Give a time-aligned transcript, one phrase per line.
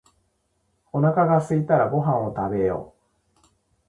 [0.91, 3.45] おなかがすいたらご飯を食べよう